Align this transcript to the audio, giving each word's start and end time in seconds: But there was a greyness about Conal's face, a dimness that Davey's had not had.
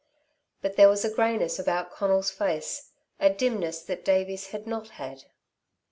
But 0.63 0.77
there 0.77 0.89
was 0.89 1.05
a 1.05 1.13
greyness 1.13 1.59
about 1.59 1.91
Conal's 1.91 2.31
face, 2.31 2.89
a 3.19 3.29
dimness 3.29 3.83
that 3.83 4.03
Davey's 4.03 4.47
had 4.47 4.65
not 4.65 4.87
had. 4.97 5.25